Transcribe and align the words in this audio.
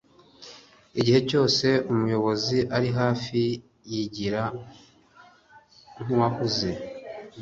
igihe 0.99 1.19
cyose 1.29 1.67
umuyobozi 1.91 2.57
ari 2.75 2.89
hafi, 2.99 3.41
yigira 3.91 4.43
nkuwahuze 6.01 6.69